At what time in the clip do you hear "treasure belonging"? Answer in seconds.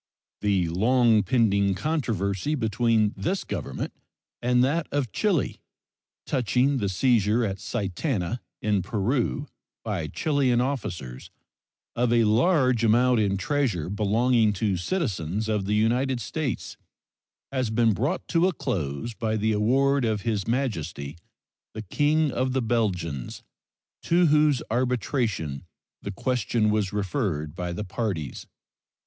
13.37-14.53